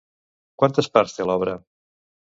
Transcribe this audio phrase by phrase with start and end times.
[0.63, 1.57] Quantes parts té l'obra?